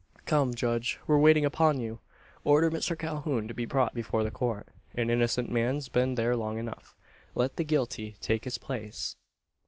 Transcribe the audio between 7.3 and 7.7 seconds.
Let the